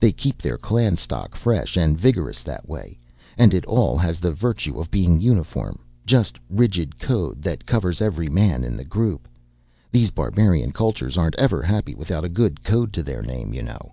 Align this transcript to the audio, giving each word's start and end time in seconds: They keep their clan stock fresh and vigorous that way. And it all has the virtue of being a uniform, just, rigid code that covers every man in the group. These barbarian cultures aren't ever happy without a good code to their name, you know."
They 0.00 0.10
keep 0.10 0.42
their 0.42 0.58
clan 0.58 0.96
stock 0.96 1.36
fresh 1.36 1.76
and 1.76 1.96
vigorous 1.96 2.42
that 2.42 2.68
way. 2.68 2.98
And 3.36 3.54
it 3.54 3.64
all 3.66 3.96
has 3.96 4.18
the 4.18 4.32
virtue 4.32 4.80
of 4.80 4.90
being 4.90 5.18
a 5.18 5.20
uniform, 5.20 5.78
just, 6.04 6.36
rigid 6.50 6.98
code 6.98 7.42
that 7.42 7.64
covers 7.64 8.02
every 8.02 8.28
man 8.28 8.64
in 8.64 8.76
the 8.76 8.84
group. 8.84 9.28
These 9.92 10.10
barbarian 10.10 10.72
cultures 10.72 11.16
aren't 11.16 11.36
ever 11.38 11.62
happy 11.62 11.94
without 11.94 12.24
a 12.24 12.28
good 12.28 12.64
code 12.64 12.92
to 12.94 13.04
their 13.04 13.22
name, 13.22 13.54
you 13.54 13.62
know." 13.62 13.92